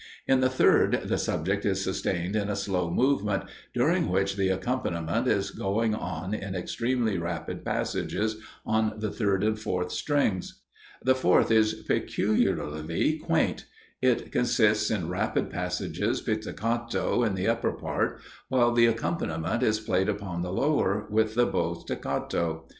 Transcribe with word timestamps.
In 0.27 0.39
the 0.39 0.49
third 0.49 1.01
the 1.05 1.17
subject 1.19 1.63
is 1.63 1.83
sustained 1.83 2.35
in 2.35 2.49
a 2.49 2.55
slow 2.55 2.89
movement, 2.89 3.43
during 3.71 4.09
which 4.09 4.35
the 4.35 4.49
accompaniment 4.49 5.27
is 5.27 5.51
going 5.51 5.93
on 5.93 6.33
in 6.33 6.55
extremely 6.55 7.19
rapid 7.19 7.63
passages 7.63 8.37
on 8.65 8.93
the 8.97 9.11
third 9.11 9.43
and 9.43 9.59
fourth 9.59 9.91
strings. 9.91 10.61
The 11.03 11.13
fourth 11.13 11.51
is 11.51 11.75
peculiarly 11.87 13.19
quaint; 13.19 13.67
it 14.01 14.31
consists 14.31 14.89
in 14.89 15.07
rapid 15.07 15.51
passages 15.51 16.19
pizzicato 16.19 17.21
in 17.23 17.35
the 17.35 17.47
upper 17.47 17.71
part, 17.71 18.21
while 18.47 18.71
the 18.71 18.87
accompaniment 18.87 19.61
is 19.61 19.79
played 19.79 20.09
upon 20.09 20.41
the 20.41 20.51
lower, 20.51 21.05
with 21.11 21.35
the 21.35 21.45
bow 21.45 21.75
staccato. 21.75 22.65